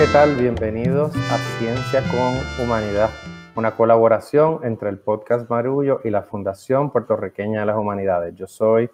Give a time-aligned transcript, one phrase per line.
[0.00, 0.34] ¿qué tal?
[0.34, 3.10] Bienvenidos a Ciencia con Humanidad,
[3.54, 8.34] una colaboración entre el podcast Marullo y la Fundación Puertorriqueña de las Humanidades.
[8.34, 8.88] Yo soy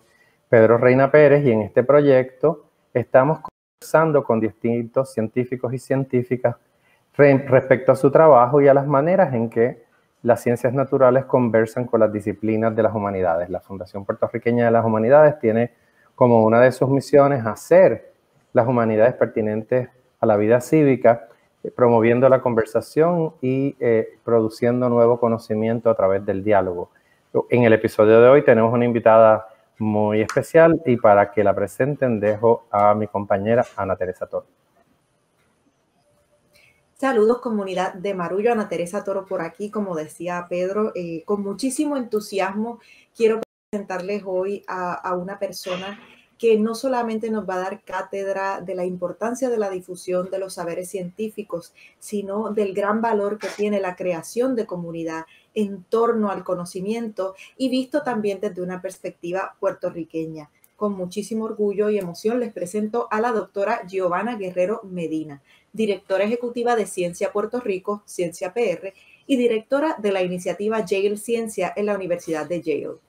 [0.49, 6.57] Pedro Reina Pérez y en este proyecto estamos conversando con distintos científicos y científicas
[7.15, 9.85] respecto a su trabajo y a las maneras en que
[10.23, 13.49] las ciencias naturales conversan con las disciplinas de las humanidades.
[13.49, 15.73] La Fundación Puertorriqueña de las Humanidades tiene
[16.17, 18.13] como una de sus misiones hacer
[18.53, 19.89] las humanidades pertinentes
[20.21, 21.29] a la vida cívica,
[21.63, 26.91] eh, promoviendo la conversación y eh, produciendo nuevo conocimiento a través del diálogo.
[27.51, 29.49] En el episodio de hoy tenemos una invitada
[29.79, 34.47] muy especial y para que la presenten dejo a mi compañera Ana Teresa Toro.
[36.95, 41.99] Saludos comunidad de Marullo, Ana Teresa Toro por aquí, como decía Pedro, eh, con muchísimo
[41.99, 42.81] entusiasmo
[43.15, 46.01] quiero presentarles hoy a, a, una persona
[46.39, 50.39] que no solamente nos va a dar cátedra de la importancia de la difusión de
[50.39, 56.31] los saberes científicos, sino del gran valor que tiene la creación de comunidad en torno
[56.31, 60.51] al conocimiento y visto también desde una perspectiva puertorriqueña.
[60.77, 65.43] Con muchísimo orgullo y emoción les presento a la doctora Giovanna Guerrero Medina
[65.77, 68.95] directora ejecutiva de Ciencia Puerto Rico, Ciencia PR,
[69.27, 73.06] y directora de la iniciativa Yale Ciencia en la Universidad de Yale.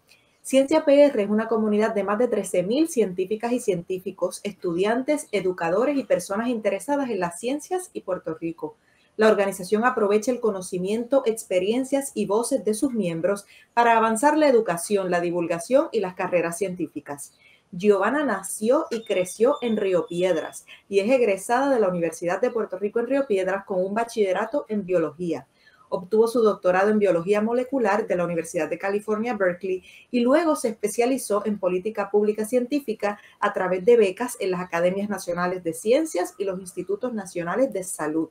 [0.47, 6.05] Ciencia PR es una comunidad de más de 13.000 científicas y científicos, estudiantes, educadores y
[6.05, 8.77] personas interesadas en las ciencias y Puerto Rico.
[9.17, 15.11] La organización aprovecha el conocimiento, experiencias y voces de sus miembros para avanzar la educación,
[15.11, 17.33] la divulgación y las carreras científicas.
[17.73, 22.79] Giovanna nació y creció en Río Piedras y es egresada de la Universidad de Puerto
[22.79, 25.45] Rico en Río Piedras con un bachillerato en biología.
[25.89, 30.69] Obtuvo su doctorado en biología molecular de la Universidad de California, Berkeley, y luego se
[30.69, 36.33] especializó en política pública científica a través de becas en las Academias Nacionales de Ciencias
[36.37, 38.29] y los Institutos Nacionales de Salud.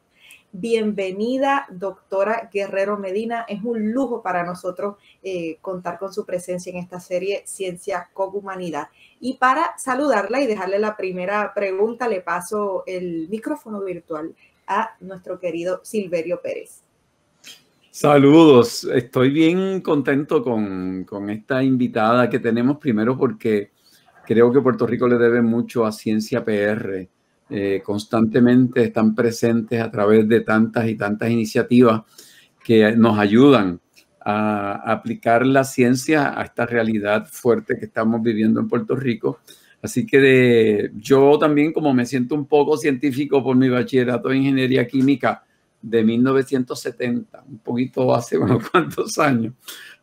[0.52, 3.44] Bienvenida, doctora Guerrero Medina.
[3.46, 8.34] Es un lujo para nosotros eh, contar con su presencia en esta serie Ciencia con
[8.34, 8.88] Humanidad.
[9.20, 14.34] Y para saludarla y dejarle la primera pregunta, le paso el micrófono virtual
[14.66, 16.85] a nuestro querido Silverio Pérez.
[17.98, 23.70] Saludos, estoy bien contento con, con esta invitada que tenemos primero porque
[24.26, 27.08] creo que Puerto Rico le debe mucho a Ciencia PR
[27.48, 32.02] eh, constantemente están presentes a través de tantas y tantas iniciativas
[32.62, 33.80] que nos ayudan
[34.20, 39.40] a aplicar la ciencia a esta realidad fuerte que estamos viviendo en Puerto Rico.
[39.80, 44.86] Así que yo también, como me siento un poco científico por mi bachillerato de ingeniería
[44.86, 45.45] química
[45.82, 49.54] de 1970, un poquito hace unos cuantos años,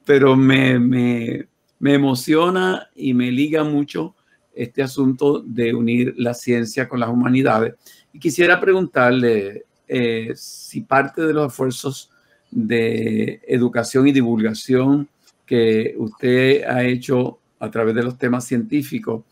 [0.06, 1.48] pero me, me,
[1.80, 4.16] me emociona y me liga mucho
[4.56, 7.76] este asunto de unir la ciencia con las humanidades.
[8.12, 12.10] Y quisiera preguntarle eh, si parte de los esfuerzos
[12.52, 15.10] de educación y divulgación
[15.46, 19.24] que usted ha hecho a través de los temas científicos,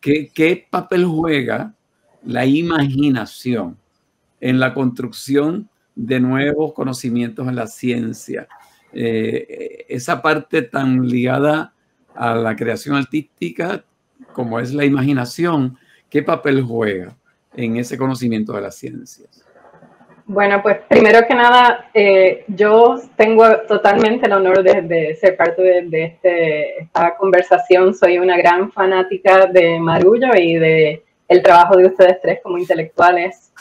[0.00, 1.74] ¿qué, qué papel juega
[2.24, 3.76] la imaginación
[4.40, 8.46] en la construcción de nuevos conocimientos en la ciencia?
[8.92, 11.72] Eh, esa parte tan ligada
[12.14, 13.84] a la creación artística
[14.32, 15.78] como es la imaginación,
[16.10, 17.14] ¿qué papel juega
[17.54, 19.44] en ese conocimiento de las ciencias?
[20.28, 26.04] Bueno, pues primero que nada, eh, yo tengo totalmente el honor de, ser parte de,
[26.04, 27.94] este, esta conversación.
[27.94, 33.52] Soy una gran fanática de Marullo y de el trabajo de ustedes tres como intelectuales.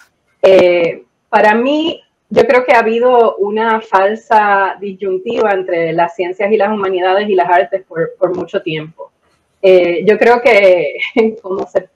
[0.42, 6.58] Eh, para mí, yo creo que ha habido una falsa disyuntiva entre las ciencias y
[6.58, 9.12] las humanidades y las artes por, por mucho tiempo.
[9.68, 10.98] Eh, yo creo que,
[11.42, 11.90] como se,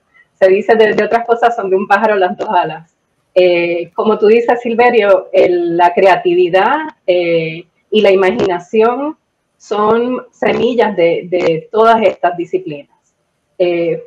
[0.48, 2.96] dice de, otras cosas, son de un pájaro las dos alas.
[3.32, 9.16] Eh, como tú dices, Silverio, la creatividad eh, y la imaginación
[9.56, 12.98] son semillas de, todas estas disciplinas.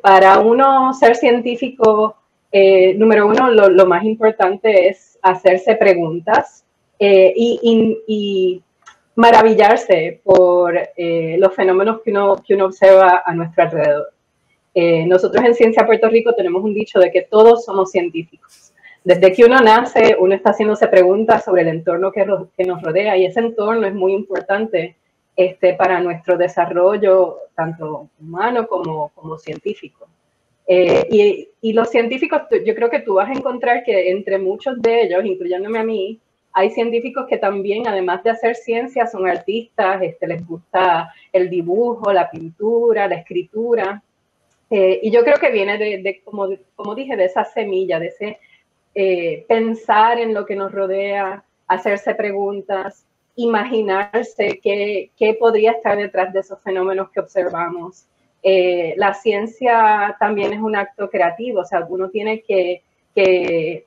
[0.02, 2.16] para uno ser científico,
[2.96, 6.64] número uno, lo, más importante es hacerse preguntas
[6.98, 8.62] y
[9.16, 14.12] maravillarse por eh, los fenómenos que uno, que uno observa a nuestro alrededor.
[14.74, 18.72] Eh, nosotros en Ciencia Puerto Rico tenemos un dicho de que todos somos científicos.
[19.04, 23.16] Desde que uno nace, uno está haciéndose preguntas sobre el entorno que, que nos rodea
[23.16, 24.96] y ese entorno es muy importante
[25.36, 30.08] este, para nuestro desarrollo, tanto humano como, como científico.
[30.66, 35.02] Eh, y, los científicos, yo creo que tú vas a encontrar que entre muchos de
[35.02, 36.20] ellos, incluyéndome a mí,
[36.52, 42.12] hay científicos que también, además de hacer ciencia, son artistas, este, les gusta el dibujo,
[42.12, 44.02] la pintura, la escritura.
[44.70, 48.38] Eh, y yo creo que viene de, como, como dije, de esa semilla, de ese
[48.94, 53.04] eh, pensar en lo que nos rodea, hacerse preguntas,
[53.36, 58.06] imaginarse qué, qué podría estar detrás de esos fenómenos que observamos.
[58.46, 62.82] Eh, la ciencia también es un acto creativo, o sea, uno tiene que,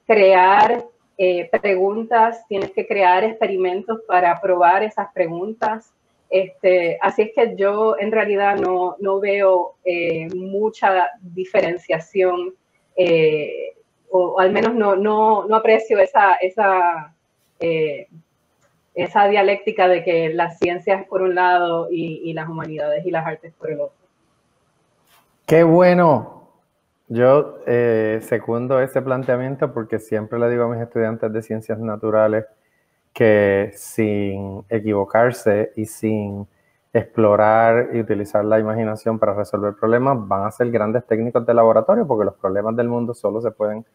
[0.07, 0.85] crear
[1.17, 5.93] eh, preguntas, tienes que crear experimentos para probar esas preguntas.
[6.29, 12.55] Este, así es que yo en realidad no, no veo eh, mucha diferenciación,
[14.09, 17.13] o, al menos no, no, no aprecio esa, esa,
[18.95, 23.27] esa dialéctica de que las ciencias por un lado y, y las humanidades y las
[23.27, 24.06] artes por el otro.
[25.47, 26.51] Qué bueno,
[27.07, 32.43] yo eh, secundo ese planteamiento porque siempre le digo a mis estudiantes de ciencias naturales
[33.13, 36.45] que sin equivocarse y sin
[36.91, 42.05] explorar y utilizar la imaginación para resolver problemas van a ser grandes técnicos de laboratorio
[42.05, 43.85] porque los problemas del mundo solo se pueden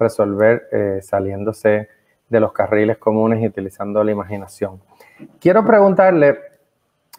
[0.00, 1.88] resolver eh, saliéndose
[2.28, 4.80] de los carriles comunes y utilizando la imaginación.
[5.38, 6.36] Quiero preguntarle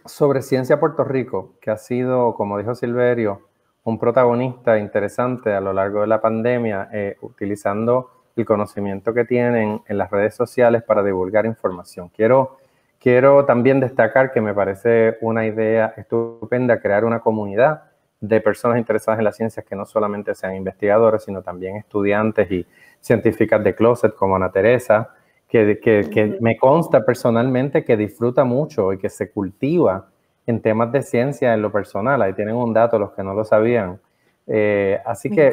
[0.04, 3.48] sobre Ciencia Puerto Rico, que ha sido, como dijo Silverio,
[3.88, 9.82] un protagonista interesante a lo largo de la pandemia, eh, utilizando el conocimiento que tienen
[9.88, 12.10] en las redes sociales para divulgar información.
[12.10, 12.58] Quiero,
[13.00, 17.84] quiero también destacar que me parece una idea estupenda crear una comunidad
[18.20, 22.68] de personas interesadas en las ciencias que no solamente sean investigadores, sino también estudiantes y
[23.00, 25.14] científicas de closet como Ana Teresa,
[25.48, 30.10] que, que, que me consta personalmente que disfruta mucho y que se cultiva
[30.48, 32.22] en temas de ciencia en lo personal.
[32.22, 34.00] Ahí tienen un dato los que no lo sabían.
[34.48, 35.52] Eh, así que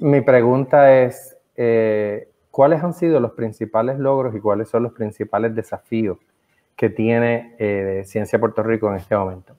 [0.00, 5.54] mi pregunta es, eh, ¿cuáles han sido los principales logros y cuáles son los principales
[5.54, 6.18] desafíos
[6.74, 9.54] que tiene eh, Ciencia Puerto Rico en este momento?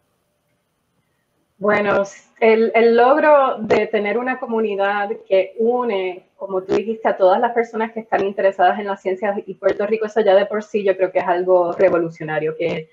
[1.57, 2.03] Bueno,
[2.39, 7.53] el, el, logro de tener una comunidad que une, como tú dijiste, a todas las
[7.53, 10.83] personas que están interesadas en las ciencias y Puerto Rico, eso ya de por sí
[10.83, 12.89] yo creo que es algo revolucionario, que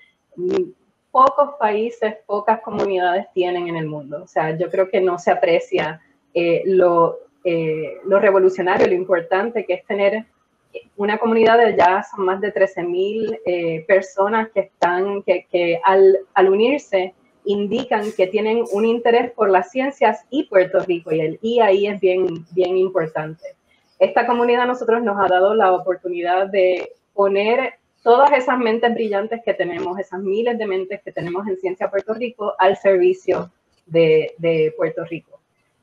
[1.15, 4.21] pocos países, pocas comunidades tienen en el mundo.
[4.21, 6.01] O sea, yo creo que no se aprecia
[6.33, 10.25] eh, lo, eh, lo, revolucionario, lo importante que es tener
[10.97, 15.79] una comunidad de ya son más de 13.000 mil eh, personas que están, que, que
[15.85, 17.13] al, al, unirse
[17.45, 21.87] indican que tienen un interés por las ciencias y Puerto Rico, y el I ahí
[21.87, 23.55] es bien, bien importante.
[23.99, 27.75] Esta comunidad nosotros nos ha dado la oportunidad de poner
[28.05, 32.13] todas esas mentes brillantes que tenemos, esas miles de mentes que tenemos en Ciencia Puerto
[32.13, 33.51] Rico al servicio
[33.87, 35.39] de, Puerto Rico.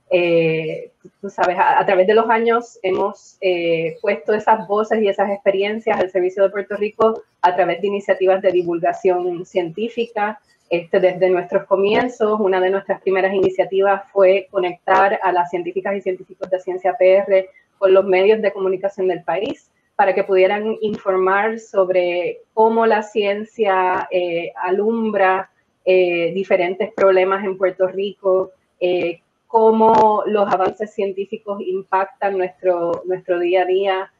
[0.08, 5.32] Eh, tú sabes, a, través de los años hemos eh, puesto esas voces y esas
[5.32, 10.40] experiencias al servicio de Puerto Rico a través de iniciativas de divulgación científica.
[10.70, 16.00] Este, desde nuestros comienzos, una de nuestras primeras iniciativas fue conectar a las científicas y
[16.00, 17.48] científicos de ciencia PR
[17.78, 19.71] con los medios de comunicación del país
[20.02, 25.48] para que pudieran informar sobre cómo la ciencia eh, alumbra
[25.84, 33.62] eh, diferentes problemas en Puerto Rico, eh, cómo los avances científicos impactan nuestro, nuestro día
[33.62, 34.12] a día.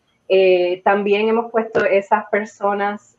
[0.85, 3.19] también hemos puesto esas personas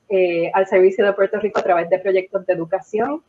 [0.53, 3.21] al servicio de Puerto Rico a través de proyectos de educación,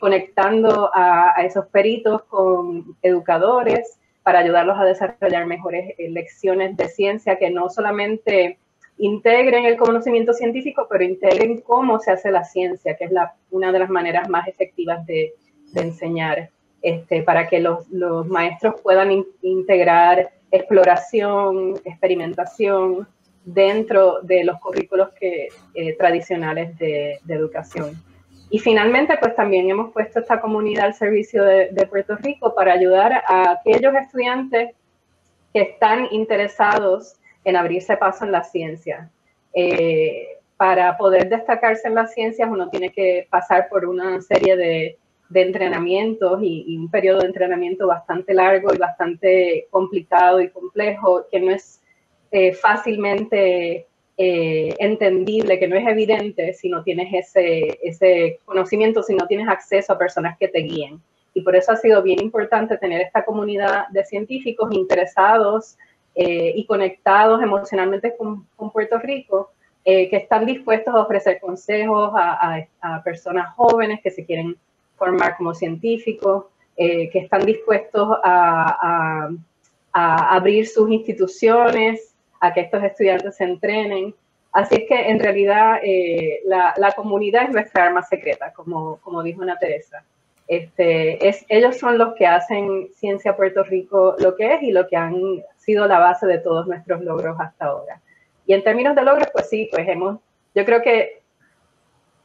[0.00, 7.48] conectando a esos peritos con educadores para ayudarlos a desarrollar mejores lecciones de ciencia que
[7.48, 8.58] no solamente
[8.98, 13.10] integren el conocimiento científico, pero integren cómo se hace la ciencia, que es
[13.50, 15.34] una de las maneras más efectivas de,
[15.74, 16.50] enseñar,
[16.80, 17.86] este, para que los,
[18.26, 23.06] maestros puedan in, integrar exploración, experimentación
[23.44, 25.48] dentro de los currículos eh,
[25.98, 27.90] tradicionales de, educación.
[28.48, 33.24] Y finalmente, pues también hemos puesto esta comunidad al servicio de Puerto Rico para ayudar
[33.26, 34.70] a aquellos estudiantes
[35.52, 39.08] que están interesados en abrirse paso en la ciencia.
[39.54, 44.98] Eh, para poder destacarse en las ciencias uno tiene que pasar por una serie de,
[45.28, 51.40] de entrenamientos y, un periodo de entrenamiento bastante largo y bastante complicado y complejo, que
[51.40, 51.80] no es
[52.32, 53.86] eh, fácilmente
[54.16, 59.48] eh, entendible, que no es evidente si no tienes ese, ese conocimiento, si no tienes
[59.48, 61.00] acceso a personas que te guíen.
[61.32, 65.76] Y por eso ha sido bien importante tener esta comunidad de científicos interesados
[66.16, 69.50] eh, y conectados emocionalmente con, con Puerto Rico,
[69.84, 74.56] eh, que están dispuestos a ofrecer consejos a, a, a, personas jóvenes que se quieren
[74.96, 76.46] formar como científicos,
[76.76, 79.30] eh, que están dispuestos a,
[79.92, 84.14] a, abrir sus instituciones, a que estos estudiantes se entrenen.
[84.52, 89.22] Así es que en realidad eh, la, la, comunidad es nuestra arma secreta, como, como
[89.22, 90.02] dijo Ana Teresa.
[90.48, 94.86] Este, es, ellos son los que hacen Ciencia Puerto Rico lo que es y lo
[94.86, 95.14] que han
[95.66, 98.00] sido la base de todos nuestros logros hasta ahora.
[98.46, 100.20] Y en términos de logros, pues sí, pues hemos,
[100.54, 101.20] yo creo que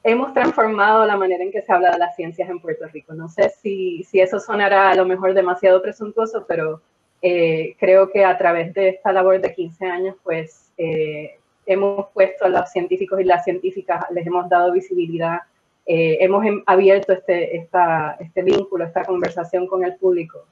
[0.04, 3.14] hemos transformado la manera en que se habla de las ciencias en Puerto Rico.
[3.14, 6.82] No sé si, si eso sonará a lo mejor demasiado presuntuoso, pero
[7.22, 12.46] eh, creo que a través de esta labor de 15 años, pues eh, hemos puesto
[12.46, 15.40] a los científicos y las científicas, les hemos dado visibilidad,
[15.86, 20.46] eh, hemos em, abierto este, este vínculo, esta conversación con el público.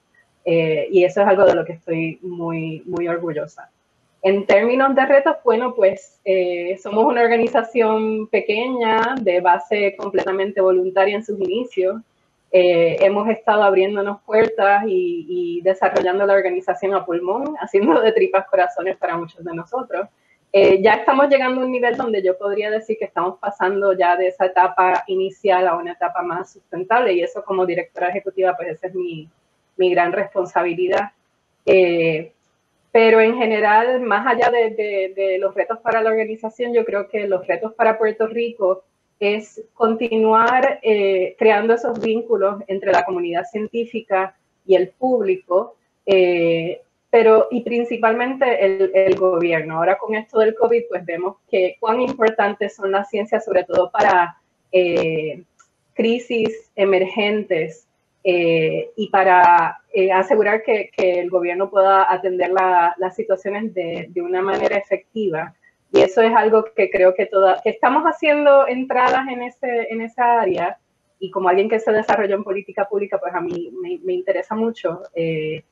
[0.46, 3.70] Y eso es algo de lo que estoy muy, muy orgullosa.
[4.22, 6.20] En términos de retos, bueno, pues
[6.82, 12.02] somos una organización pequeña de base completamente voluntaria en sus inicios.
[12.52, 18.98] Eh, hemos estado abriéndonos puertas y, desarrollando la organización a pulmón, haciendo de tripas corazones
[18.98, 20.08] para muchos de nosotros.
[20.52, 24.18] Eh, ya estamos llegando a un nivel donde yo podría decir que estamos pasando ya
[24.18, 28.70] de esa etapa inicial a una etapa más sustentable y eso como directora ejecutiva, pues
[28.70, 29.30] esa es mi,
[29.80, 31.12] mi gran responsabilidad.
[31.66, 32.32] Eh,
[32.92, 37.08] pero en general, más allá de, de, de los retos para la organización, yo creo
[37.08, 38.84] que los retos para Puerto Rico
[39.20, 47.48] es continuar eh, creando esos vínculos entre la comunidad científica y el público, eh, pero
[47.52, 49.78] y principalmente el, gobierno.
[49.78, 53.92] Ahora con esto del COVID, pues vemos que cuán importantes son las ciencias, sobre todo
[53.92, 54.38] para
[54.72, 55.44] eh,
[55.94, 57.88] crisis emergentes
[58.24, 59.82] y para
[60.14, 65.54] asegurar que, el gobierno pueda atender las situaciones de, de una manera efectiva.
[65.92, 70.02] Y eso es algo que creo que, toda, que estamos haciendo entradas en, ese, en
[70.02, 70.78] esa área
[71.20, 75.02] y como alguien que se desarrolló en política pública, pues a mí me, interesa mucho,
[75.14, 75.64] eh,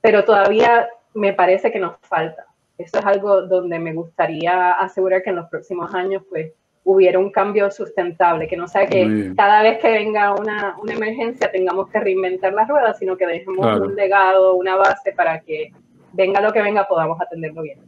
[0.00, 2.46] pero todavía me parece que nos falta.
[2.76, 6.52] Eso es algo donde me gustaría asegurar que en los próximos años pues
[6.86, 11.50] hubiera un cambio sustentable, que no sea que cada vez que venga una, una, emergencia
[11.50, 15.72] tengamos que reinventar las ruedas, sino que dejemos un legado, una base para que
[16.12, 17.80] venga lo que venga podamos atenderlo bien.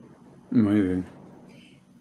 [0.51, 1.05] Muy bien.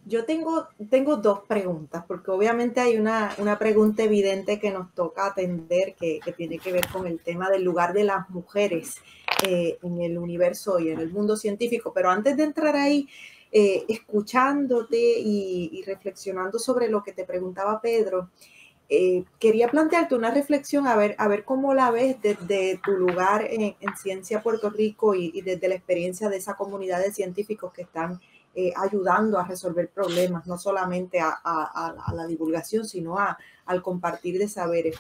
[0.06, 5.94] Yo tengo, tengo dos preguntas, porque obviamente hay una, pregunta evidente que nos toca atender,
[6.00, 8.96] que, tiene que ver con el tema del lugar de las mujeres
[9.46, 11.92] eh, en el universo y en el mundo científico.
[11.94, 13.08] Pero antes de entrar ahí,
[13.60, 18.30] eh, escuchándote y, reflexionando sobre lo que te preguntaba Pedro,
[18.88, 23.48] eh, quería plantearte una reflexión a ver, a ver cómo la ves desde tu lugar
[23.50, 27.82] en, Ciencia Puerto Rico y, y, desde la experiencia de esa comunidad de científicos que
[27.82, 28.20] están
[28.60, 34.98] eh, ayudando a resolver problemas, no solamente a, la divulgación, sino al compartir de saberes.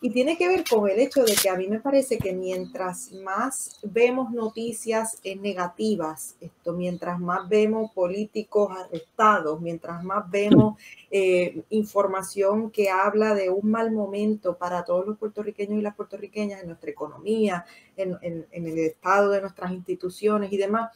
[0.00, 3.10] Y tiene que ver con el hecho de que a mí me parece que mientras
[3.10, 12.70] más vemos noticias negativas, esto, mientras más vemos políticos arrestados, mientras más vemos eh, información
[12.70, 16.92] que habla de un mal momento para todos los puertorriqueños y las puertorriqueñas en nuestra
[16.92, 17.64] economía,
[17.96, 20.92] en, el estado de nuestras instituciones y demás,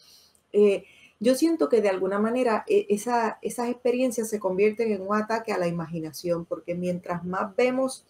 [0.53, 0.85] eh,
[1.21, 5.53] yo siento que de alguna manera e, esa, esas experiencias se convierten en un ataque
[5.53, 8.05] a la imaginación, porque mientras más vemos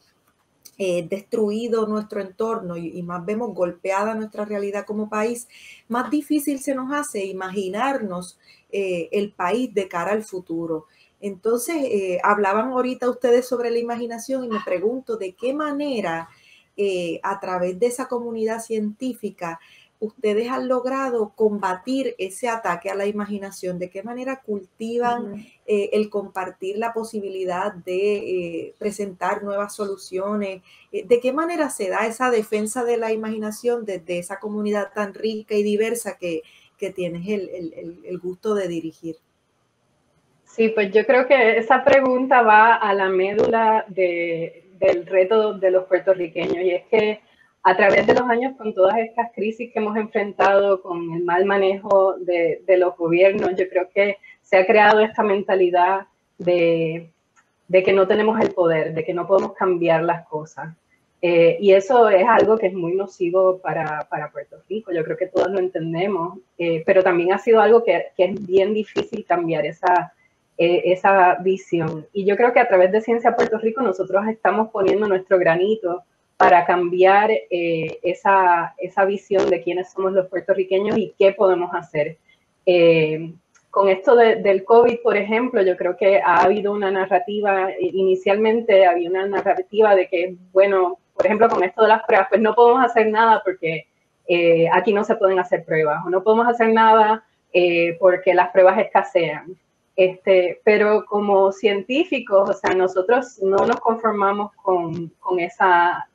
[0.77, 5.47] eh, destruido nuestro entorno y, más vemos golpeada nuestra realidad como país,
[5.87, 8.41] más difícil se nos hace imaginarnos
[8.73, 10.87] eh, el país de cara al futuro.
[11.21, 16.29] Entonces, eh, hablaban ahorita ustedes sobre la imaginación y me pregunto de qué manera
[17.23, 19.61] a través de esa comunidad científica
[20.05, 23.79] ustedes han logrado combatir ese ataque a la imaginación?
[23.79, 30.63] ¿De qué manera cultivan eh, el compartir la posibilidad de eh, presentar nuevas soluciones?
[30.93, 35.15] Eh, ¿De qué manera se da esa defensa de la imaginación desde esa comunidad tan
[35.15, 36.43] rica y diversa que,
[36.95, 39.17] tienes el, gusto de dirigir?
[40.45, 45.87] Sí, pues yo creo que esa pregunta va a la médula del reto de los
[45.87, 47.23] puertorriqueños y es que
[47.67, 51.47] a través de los años, con todas estas crisis que hemos enfrentado, con el mal
[51.47, 56.03] manejo de, los gobiernos, yo creo que se ha creado esta mentalidad
[56.37, 57.11] de,
[57.73, 60.75] que no tenemos el poder, de que no podemos cambiar las cosas.
[61.23, 65.29] Eh, y eso es algo que es muy nocivo para, Puerto Rico, yo creo que
[65.29, 70.13] todos lo entendemos, eh, pero también ha sido algo que, es bien difícil cambiar esa,
[70.59, 72.07] eh, esa visión.
[72.13, 76.03] Y yo creo que a través de Ciencia Puerto Rico nosotros estamos poniendo nuestro granito
[76.37, 82.19] para cambiar eh, esa, esa, visión de quiénes somos los puertorriqueños y qué podemos hacer.
[82.67, 83.33] Eh,
[83.71, 89.11] con esto del COVID, por ejemplo, yo creo que ha habido una narrativa, inicialmente había
[89.11, 92.85] una narrativa de que, bueno, por ejemplo, con esto de las pruebas, pues no podemos
[92.85, 93.89] hacer nada porque
[94.29, 97.25] eh, aquí no se pueden hacer pruebas, o no podemos hacer nada
[98.01, 99.57] porque las pruebas escasean.
[99.97, 106.09] Este, pero como científicos, o sea, nosotros no nos conformamos con, con esa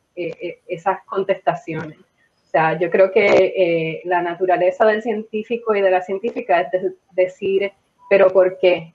[0.67, 1.97] esas contestaciones.
[1.97, 7.71] O sea, yo creo que la naturaleza del científico y de la científica es decir,
[8.09, 8.93] pero ¿por qué?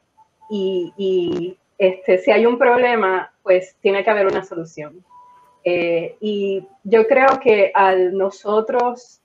[0.50, 5.04] Y, este, si hay un problema, pues tiene que haber una solución.
[5.64, 9.20] y yo creo que al nosotros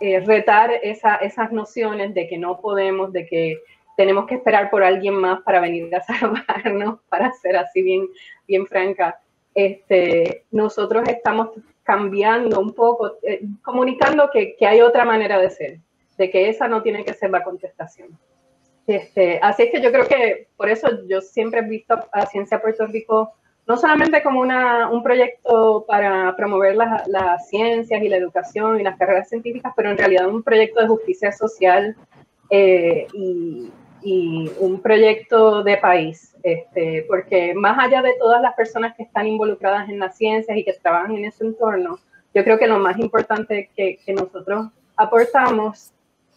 [0.00, 3.60] retar esas nociones de que no podemos, de que
[4.00, 8.08] tenemos que esperar por alguien más para venir a salvarnos, para ser así bien,
[8.48, 9.20] bien franca.
[9.54, 11.50] Este, nosotros estamos
[11.82, 15.78] cambiando un poco, eh, comunicando que, que, hay otra manera de ser,
[16.16, 18.16] de que esa no tiene que ser la contestación.
[18.86, 22.60] Este, así es que yo creo que por eso yo siempre he visto a Ciencia
[22.60, 23.34] Puerto Rico
[23.66, 28.82] no solamente como una, un proyecto para promover las, las ciencias y la educación y
[28.82, 31.94] las carreras científicas, pero en realidad un proyecto de justicia social
[32.50, 33.70] eh, y,
[34.02, 39.26] y un proyecto de país, este, porque más allá de todas las personas que están
[39.26, 41.98] involucradas en las ciencias y que trabajan en ese entorno,
[42.34, 45.92] yo creo que lo más importante que, que nosotros aportamos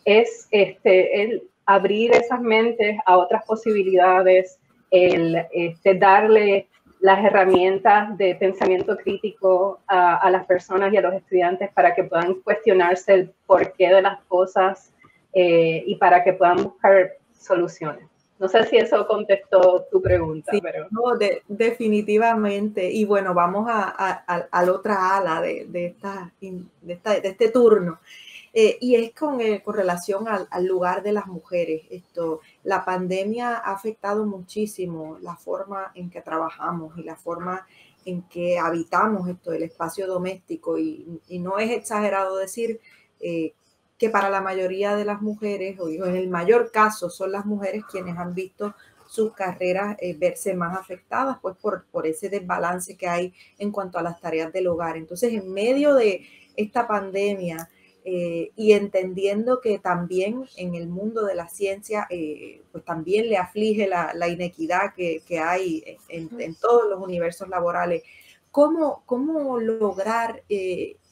[0.05, 4.59] es este, el abrir esas mentes a otras posibilidades,
[4.91, 6.67] el este, darle
[6.99, 12.03] las herramientas de pensamiento crítico a, a, las personas y a los estudiantes para que
[12.03, 14.93] puedan cuestionarse el porqué de las cosas
[15.33, 17.13] eh, y para que puedan buscar
[17.43, 18.07] soluciones.
[18.39, 20.87] No sé si eso contestó tu pregunta, pero...
[20.91, 22.91] No, definitivamente.
[22.91, 27.99] Y bueno, vamos a, la otra ala de, esta, de, este turno.
[28.55, 31.83] Eh, y es con, eh, con relación al, lugar de las mujeres.
[31.89, 37.65] Esto, la pandemia ha afectado muchísimo la forma en que trabajamos y la forma
[38.05, 40.77] en que habitamos esto, el espacio doméstico.
[40.77, 42.79] Y, no es exagerado decir
[43.19, 43.53] eh,
[44.03, 47.85] que para la mayoría de las mujeres, o en el mayor caso, son las mujeres
[47.89, 48.75] quienes han visto
[49.07, 53.97] sus carreras eh, verse más afectadas, pues por, por ese desbalance que hay en cuanto
[53.97, 54.97] a las tareas del hogar.
[54.97, 57.69] Entonces, en medio de esta pandemia
[58.03, 63.37] eh, y entendiendo que también en el mundo de la ciencia, eh, pues también le
[63.37, 68.03] aflige la, la inequidad que, que hay en, en, todos los universos laborales,
[68.51, 70.43] ¿cómo, cómo lograr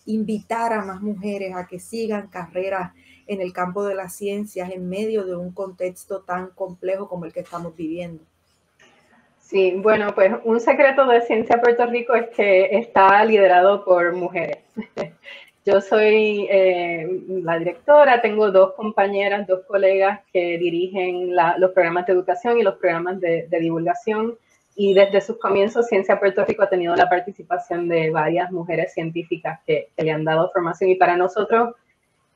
[0.05, 2.91] invitar a más mujeres a que sigan carreras
[3.27, 7.33] en el campo de las ciencias en medio de un contexto tan complejo como el
[7.33, 8.23] que estamos viviendo.
[9.39, 14.59] Sí, bueno, pues un secreto de Ciencia Puerto Rico es que está liderado por mujeres.
[15.65, 22.13] Yo soy eh, la directora, tengo dos compañeras, dos colegas que dirigen los programas de
[22.13, 24.37] educación y los programas de, de divulgación
[24.75, 29.59] y desde sus comienzos Ciencia Puerto Rico ha tenido la participación de varias mujeres científicas
[29.65, 31.75] que, le han dado formación y para nosotros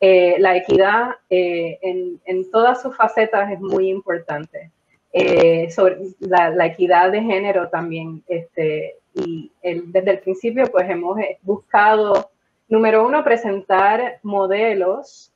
[0.02, 4.72] eh, la equidad eh, en, en, todas sus facetas es muy importante.
[5.18, 12.32] Eh, sobre la, equidad de género también, este, y desde el principio pues hemos buscado,
[12.68, 15.32] número uno, presentar modelos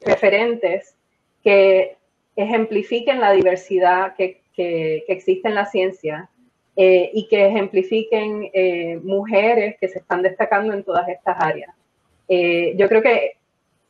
[0.00, 0.96] referentes
[1.44, 1.96] que
[2.34, 6.28] ejemplifiquen la diversidad que que, existe en la ciencia
[6.76, 11.74] eh, y que ejemplifiquen eh, mujeres que se están destacando en todas estas áreas.
[12.28, 13.36] Eh, yo creo que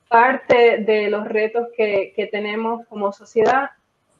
[0.08, 3.70] parte de los retos que, que tenemos como sociedad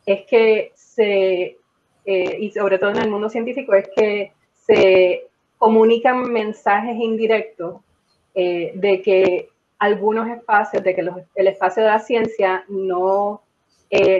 [0.06, 1.56] es que se,
[2.04, 4.32] y sobre todo en el mundo científico, es que
[4.66, 5.26] se
[5.58, 7.80] comunican mensajes indirectos
[8.34, 13.42] de que algunos espacios, de que el espacio de la ciencia no,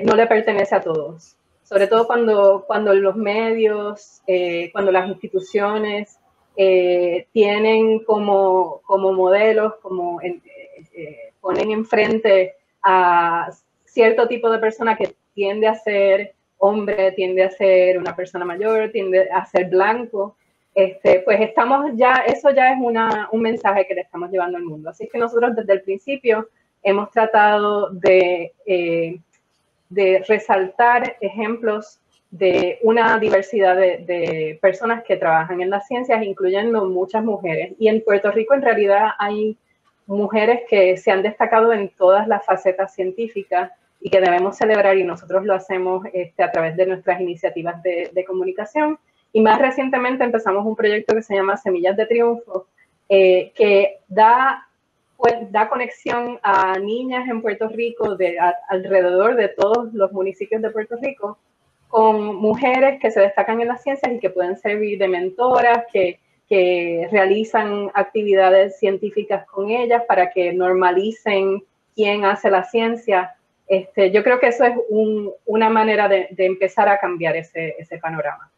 [0.05, 1.37] no le pertenece a todos
[1.71, 6.19] sobre todo cuando, cuando los medios, eh, cuando las instituciones
[6.57, 10.41] eh, tienen como, como modelos, como eh,
[11.41, 13.51] ponen enfrente a
[13.85, 18.91] cierto tipo de persona que tiende a ser hombre, tiende a ser una persona mayor,
[18.91, 20.35] tiende a ser blanco,
[20.75, 24.65] este, pues estamos ya, eso ya es una, un mensaje que le estamos llevando al
[24.65, 24.91] mundo.
[24.91, 26.49] Así que nosotros desde el principio
[26.83, 28.55] hemos tratado de
[29.91, 32.01] de resaltar ejemplos
[32.31, 37.75] de una diversidad de, personas que trabajan en las ciencias, incluyendo muchas mujeres.
[37.79, 39.59] Y en Puerto Rico en realidad hay
[40.07, 45.05] mujeres que se han destacado en todas las facetas científicas y que debemos celebrar y
[45.05, 48.99] nosotros lo hacemos este, a través de nuestras iniciativas de, comunicación.
[49.33, 52.67] Y más recientemente empezamos un proyecto que se llama Semillas de Triunfo,
[53.09, 54.69] eh, que da
[55.51, 60.97] da conexión a niñas en Puerto Rico, de, alrededor de todos los municipios de Puerto
[61.01, 61.39] Rico,
[61.89, 66.21] con mujeres que se destacan en las ciencias y que pueden servir de mentoras, que,
[66.49, 71.63] que realizan actividades científicas con ellas para que normalicen
[71.95, 73.35] quién hace la ciencia.
[73.67, 77.77] Este, yo creo que eso es un, una manera de, de, empezar a cambiar ese,
[77.79, 78.51] ese panorama.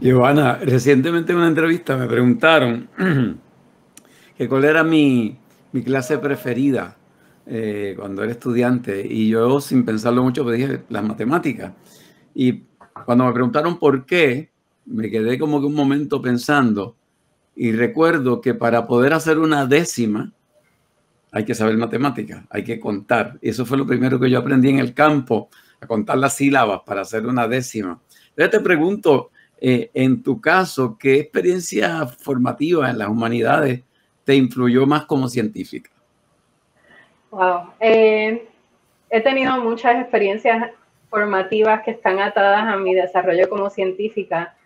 [0.00, 2.88] Giovanna, recientemente en una entrevista me preguntaron
[4.36, 5.38] que cuál era mi,
[5.84, 6.96] clase preferida
[7.46, 11.72] eh, cuando era estudiante y yo sin pensarlo mucho pues dije las matemáticas.
[12.34, 12.62] Y
[13.04, 14.50] cuando me preguntaron por qué,
[14.86, 16.96] me quedé como que un momento pensando
[17.56, 20.32] y recuerdo que para poder hacer una décima
[21.32, 23.38] hay que saber matemáticas, hay que contar.
[23.42, 25.48] Y eso fue lo primero que yo aprendí en el campo,
[25.80, 28.00] a contar las sílabas para hacer una décima.
[28.30, 33.82] Entonces te pregunto, eh, en tu caso, ¿qué experiencia formativa en las humanidades
[34.24, 35.90] te influyó más como científica?
[37.30, 37.72] Wow.
[37.80, 38.48] Eh,
[39.10, 40.70] he tenido muchas experiencias
[41.10, 44.56] formativas que están atadas a mi desarrollo como científica.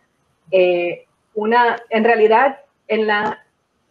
[0.50, 3.44] Eh, una, en realidad, en la,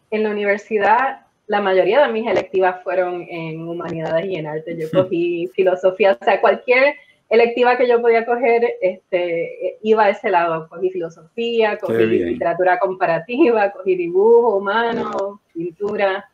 [0.10, 4.77] en la universidad, la mayoría de mis electivas fueron en humanidades y en arte.
[4.77, 6.95] Yo cogí filosofía, o sea, cualquier
[7.29, 10.67] electiva que yo podía coger, este, iba a ese lado.
[10.69, 16.29] Cogí filosofía, cogí literatura comparativa, cogí dibujo humano, pintura.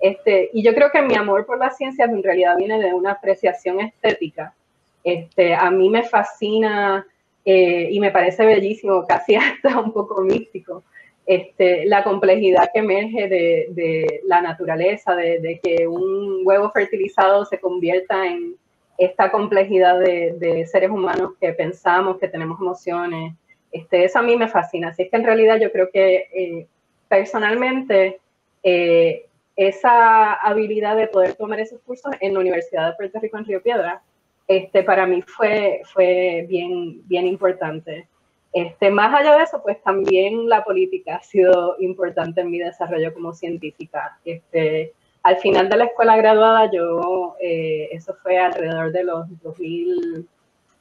[0.00, 3.12] Este, y yo creo que mi amor por las ciencias en realidad viene de una
[3.12, 4.54] apreciación estética.
[5.02, 7.06] Este, a mí me fascina
[7.44, 10.84] eh, y me parece bellísimo, casi hasta un poco místico,
[11.26, 18.26] este, la complejidad que emerge de, la naturaleza, de, que un huevo fertilizado se convierta
[18.26, 18.56] en
[18.98, 23.34] esta complejidad de, seres humanos que pensamos, que tenemos emociones.
[23.70, 24.88] Este, eso a mí me fascina.
[24.88, 26.66] Así es que en realidad yo creo que eh,
[27.08, 28.20] personalmente
[28.64, 33.44] eh, esa habilidad de poder tomar esos cursos en la Universidad de Puerto Rico en
[33.44, 34.02] Río Piedra,
[34.48, 38.08] este, para mí fue, fue bien, bien importante.
[38.52, 43.14] Este, más allá de eso, pues también la política ha sido importante en mi desarrollo
[43.14, 44.18] como científica.
[44.24, 44.92] Este,
[45.28, 50.26] al final de la escuela graduada, yo, eh, eso fue alrededor de los 2000,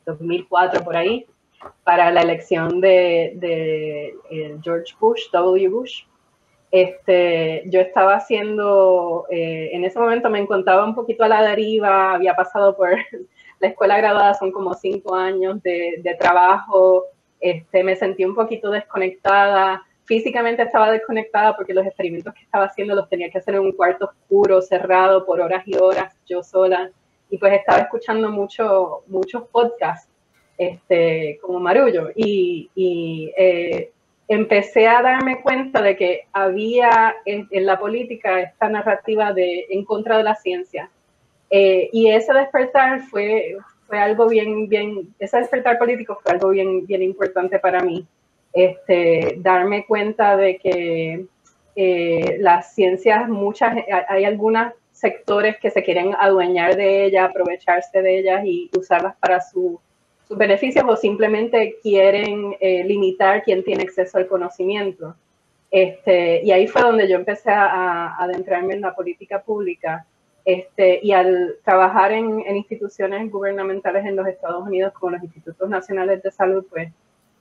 [0.06, 1.26] 2004 por ahí,
[1.84, 5.68] para la elección de, de eh, George Bush, W.
[5.68, 6.04] Bush.
[6.72, 12.14] Este, yo estaba haciendo, eh, en ese momento me encontraba un poquito a la deriva,
[12.14, 12.92] había pasado por
[13.60, 17.04] la escuela graduada, son como cinco años de, de trabajo,
[17.42, 19.84] este, me sentí un poquito desconectada.
[20.08, 23.74] Físicamente estaba desconectada porque los experimentos que estaba haciendo los tenía que hacer en un
[23.74, 26.90] cuarto oscuro, cerrado, por horas y horas, yo sola.
[27.30, 30.10] Y pues estaba escuchando mucho, muchos podcasts,
[30.58, 32.12] este, como Marullo.
[32.16, 33.92] Y, y eh,
[34.30, 40.18] empecé a darme cuenta de que había en, la política esta narrativa de en contra
[40.18, 40.90] de la ciencia.
[41.50, 46.86] Eh, y ese despertar fue, fue algo bien, bien, ese despertar político fue algo bien,
[46.86, 48.08] bien importante para mí.
[48.54, 51.26] Este, darme cuenta de que
[51.76, 53.76] eh, las ciencias, muchas,
[54.08, 59.42] hay algunos sectores que se quieren adueñar de ellas, aprovecharse de ellas y usarlas para
[59.42, 59.80] su,
[60.28, 65.16] sus beneficios o simplemente quieren eh, limitar quién tiene acceso al conocimiento.
[65.70, 70.06] Este, y ahí fue donde yo empecé a, adentrarme en la política pública
[70.46, 76.24] este, y al trabajar en, instituciones gubernamentales en los Estados Unidos, como los Institutos Nacionales
[76.24, 76.90] de Salud, pues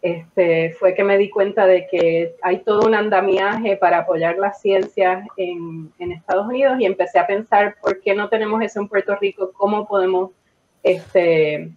[0.03, 4.61] este, fue que me di cuenta de que hay todo un andamiaje para apoyar las
[4.61, 9.17] ciencias en, Estados Unidos y empecé a pensar por qué no tenemos eso en Puerto
[9.17, 10.31] Rico, cómo podemos
[10.83, 11.71] este,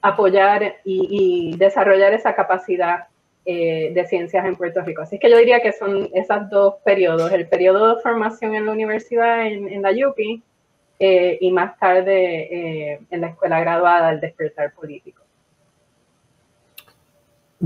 [0.00, 3.06] apoyar y, y desarrollar esa capacidad
[3.48, 5.02] eh, de ciencias en Puerto Rico.
[5.02, 8.72] Así que yo diría que son esos dos periodos, el periodo de formación en la
[8.72, 10.42] universidad, en, la UPI,
[10.98, 15.22] eh, y más tarde eh, en la escuela graduada, el despertar político.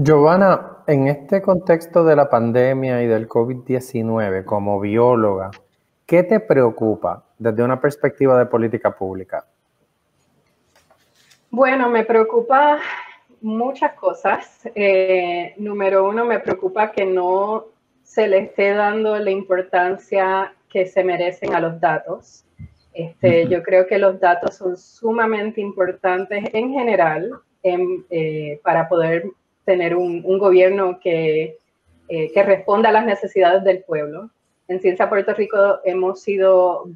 [0.02, 5.50] Giovanna, en este contexto de la pandemia y del COVID-19, como bióloga,
[6.06, 9.44] ¿qué te preocupa desde una perspectiva de política pública?
[11.50, 12.78] Bueno, me preocupa
[13.42, 14.66] muchas cosas.
[14.74, 17.66] Eh, número uno, me preocupa que no
[18.02, 22.46] se le esté dando la importancia que se merecen a los datos.
[22.94, 27.32] Este, Yo creo que los datos son sumamente importantes en general
[27.62, 29.24] eh, para poder
[29.70, 31.56] tener un, gobierno que,
[32.08, 34.30] eh, que, responda a las necesidades del pueblo.
[34.68, 36.88] En Ciencia Puerto Rico hemos sido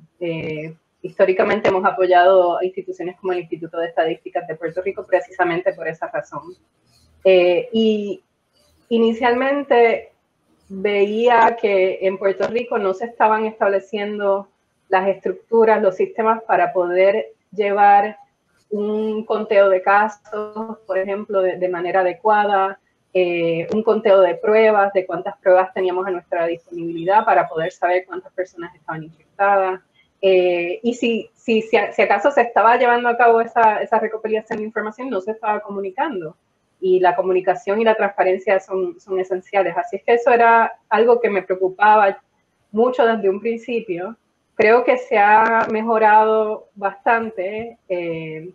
[1.04, 5.86] históricamente hemos apoyado a instituciones como el Instituto de Estadísticas de Puerto Rico precisamente por
[5.86, 6.54] esa razón.
[7.22, 8.22] Eh, y
[8.88, 10.12] inicialmente
[10.68, 14.48] veía que en Puerto Rico no se estaban estableciendo
[14.88, 18.16] las estructuras, los sistemas para poder llevar
[18.74, 22.78] un conteo de casos, por ejemplo, de, manera adecuada,
[23.12, 28.04] eh, un conteo de pruebas, de cuántas pruebas teníamos a nuestra disponibilidad para poder saber
[28.06, 29.80] cuántas personas estaban infectadas,
[30.20, 34.64] eh, y si, si, si, acaso se estaba llevando a cabo esa, esa recopilación de
[34.64, 36.36] información, no se estaba comunicando.
[36.80, 39.76] y la comunicación y la transparencia son, son esenciales.
[39.76, 42.20] Así es que eso era algo que me preocupaba
[42.72, 44.16] mucho desde un principio.
[44.54, 48.50] Creo que se ha mejorado bastante, eh,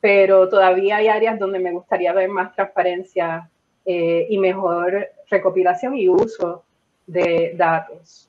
[0.00, 3.48] pero todavía hay áreas donde me gustaría ver más transparencia
[3.84, 6.64] eh, y mejor recopilación y uso
[7.06, 8.28] de datos.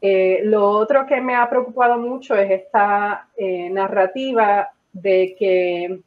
[0.00, 6.00] Eh, lo otro que me ha preocupado mucho es esta narrativa de que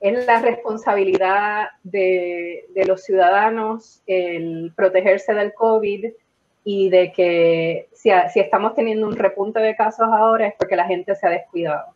[0.00, 6.06] es la responsabilidad de, los ciudadanos el protegerse del COVID
[6.64, 11.14] y de que si, estamos teniendo un repunte de casos ahora es porque la gente
[11.14, 11.94] se ha descuidado.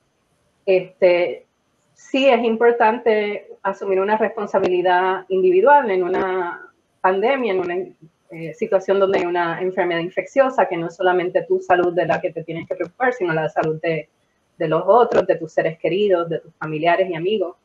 [0.66, 1.46] Este,
[1.94, 6.68] sí es importante asumir una responsabilidad individual en una
[7.00, 7.76] pandemia, en una
[8.30, 12.20] eh, situación donde hay una enfermedad infecciosa, que no es solamente tu salud de la
[12.20, 14.08] que te tienes que preocupar, sino la salud de,
[14.58, 17.56] de los otros, de tus seres queridos, de tus familiares y amigos.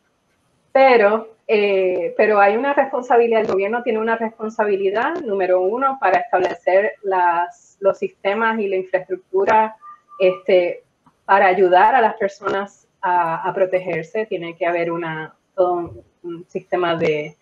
[0.71, 7.77] Pero, eh, hay una responsabilidad, el gobierno tiene una responsabilidad, número uno, para establecer las,
[7.79, 9.75] los sistemas y la infraestructura
[10.19, 10.83] este,
[11.25, 14.25] para ayudar a las personas a, protegerse.
[14.25, 15.05] Tiene que haber un,
[16.47, 17.35] sistema de,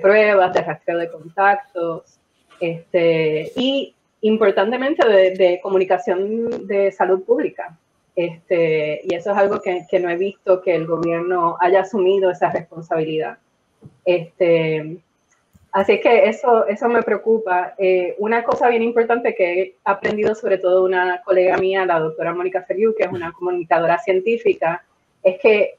[0.00, 2.18] pruebas, de rastreo de contactos,
[2.60, 7.78] este, y importantemente de, comunicación de salud pública.
[8.14, 12.50] Este, y eso es algo que, no he visto que el gobierno haya asumido esa
[12.50, 13.38] responsabilidad.
[14.04, 14.98] Este,
[15.72, 17.74] así que eso, eso me preocupa.
[17.76, 22.34] Eh, una cosa bien importante que he aprendido sobre todo una colega mía, la doctora
[22.34, 24.85] Mónica Feriu, que es una comunicadora científica,
[25.26, 25.78] es que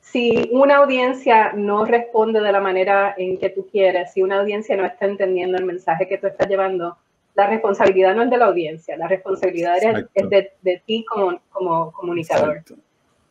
[0.00, 4.76] si una audiencia no responde de la manera en que tú quieres, si una audiencia
[4.76, 6.98] no está entendiendo el mensaje que tú estás llevando,
[7.36, 9.78] la responsabilidad no es de la audiencia, la responsabilidad
[10.12, 12.64] es, de, ti como, como comunicador.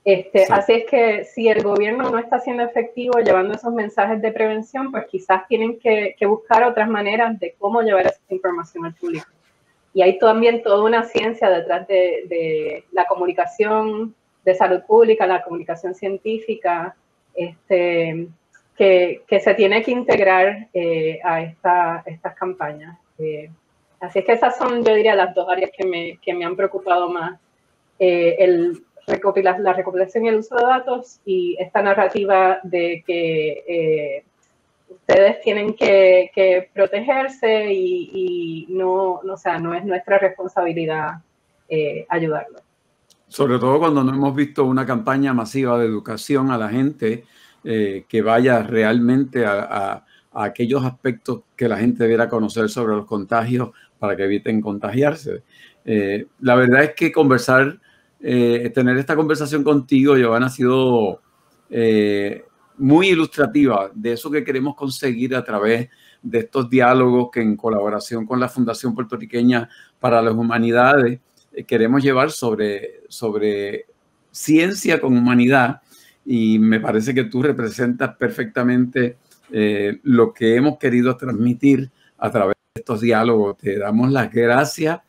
[0.06, 4.32] Este, así es que si el gobierno no está siendo efectivo llevando esos mensajes de
[4.32, 9.28] prevención, pues quizás tienen que, buscar otras maneras de cómo llevar esa información al público.
[9.94, 14.16] Y hay también toda una ciencia detrás de, la comunicación
[14.50, 16.96] de salud pública, la comunicación científica,
[17.34, 18.28] este,
[18.76, 22.98] que, se tiene que integrar eh, a esta, estas campañas.
[23.18, 23.50] Eh,
[24.00, 26.56] Así es que esas son, yo diría, las dos áreas que me, que me han
[26.56, 27.40] preocupado más.
[28.00, 33.64] Eh, el recopilar, la recopilación y el uso de datos y esta narrativa de que
[33.68, 34.24] eh,
[34.88, 41.16] ustedes tienen que, que protegerse y, y, no, no, o sea, no es nuestra responsabilidad
[41.68, 42.62] eh, ayudarlos.
[43.30, 47.26] Sobre todo cuando no hemos visto una campaña masiva de educación a la gente
[47.64, 53.70] eh, que vaya realmente a, aquellos aspectos que la gente debiera conocer sobre los contagios
[54.00, 55.44] para que eviten contagiarse.
[55.86, 57.80] Eh, la verdad es que conversar,
[58.20, 61.22] eh, tener esta conversación contigo, Giovanna, ha sido
[62.78, 65.90] muy ilustrativa de eso que queremos conseguir a través
[66.22, 71.20] de estos diálogos que en colaboración con la Fundación Puertorriqueña para las Humanidades
[71.68, 73.86] queremos llevar sobre, sobre
[74.32, 75.82] ciencia con humanidad
[76.26, 79.18] y me parece que tú representas perfectamente
[80.04, 83.58] lo que hemos querido transmitir a través estos diálogos.
[83.58, 85.00] Te damos las gracias.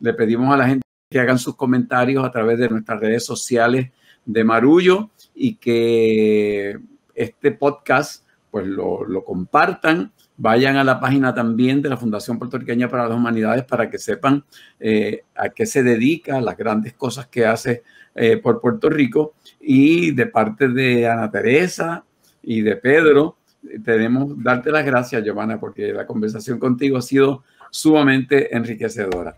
[0.00, 3.90] Le pedimos a la gente que hagan sus comentarios a través de nuestras redes sociales
[4.24, 6.78] de Marullo y que
[7.14, 10.12] este podcast pues lo, lo, compartan.
[10.40, 14.44] Vayan a la página también de la Fundación Puertorriqueña para las Humanidades para que sepan
[14.78, 17.82] eh, a qué se dedica, las grandes cosas que hace
[18.14, 19.34] eh, por Puerto Rico.
[19.60, 22.04] Y de parte de Ana Teresa
[22.42, 23.36] y de Pedro,
[23.84, 29.36] tenemos darte las gracias, Giovanna, porque la conversación contigo ha sido sumamente enriquecedora.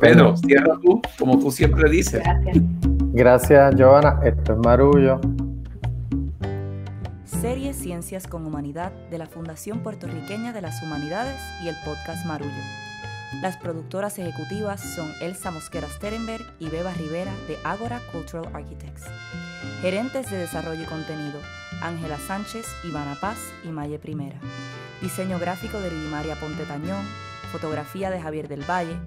[0.00, 2.22] Pedro, cierra tú, como tú siempre dices.
[2.24, 2.64] Gracias.
[3.12, 4.20] Gracias, Giovanna.
[4.24, 5.20] Esto es Marullo.
[7.40, 12.52] Serie Ciencias con Humanidad de la Fundación Puertorriqueña de las Humanidades y el podcast Marullo.
[13.40, 19.04] Las productoras ejecutivas son Elsa Mosquera Sterenberg y Beba Rivera de Agora Cultural Architects.
[19.80, 21.40] Gerentes de Desarrollo y Contenido,
[21.80, 24.38] Ángela Sánchez, Ivana Paz y Maye Primera.
[25.00, 27.06] Diseño gráfico de Lidimaria Ponte Tañón,
[27.52, 28.98] fotografía de Javier del Valle.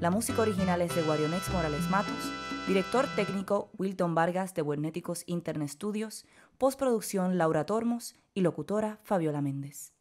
[0.00, 2.30] La música original es de Guarionex Morales Matos.
[2.68, 6.24] Director técnico Wilton Vargas de Buenéticos Internet Studios.
[6.60, 9.94] Postproducción Laura Tormos y locutora Fabiola Méndez.